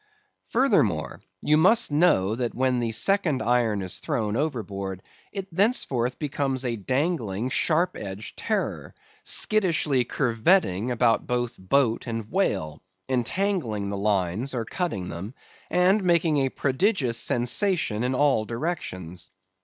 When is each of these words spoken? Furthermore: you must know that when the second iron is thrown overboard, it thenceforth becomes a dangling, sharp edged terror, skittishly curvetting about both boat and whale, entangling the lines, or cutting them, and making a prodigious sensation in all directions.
Furthermore: 0.47 1.21
you 1.43 1.57
must 1.57 1.91
know 1.91 2.33
that 2.33 2.55
when 2.55 2.79
the 2.79 2.91
second 2.91 3.39
iron 3.43 3.83
is 3.83 3.99
thrown 3.99 4.35
overboard, 4.35 5.03
it 5.31 5.55
thenceforth 5.55 6.17
becomes 6.17 6.65
a 6.65 6.75
dangling, 6.75 7.51
sharp 7.51 7.95
edged 7.95 8.35
terror, 8.35 8.95
skittishly 9.23 10.03
curvetting 10.03 10.89
about 10.89 11.27
both 11.27 11.55
boat 11.59 12.07
and 12.07 12.31
whale, 12.31 12.81
entangling 13.09 13.89
the 13.91 13.95
lines, 13.97 14.55
or 14.55 14.65
cutting 14.65 15.09
them, 15.09 15.35
and 15.69 16.03
making 16.03 16.37
a 16.37 16.49
prodigious 16.49 17.19
sensation 17.19 18.03
in 18.03 18.15
all 18.15 18.43
directions. 18.45 19.29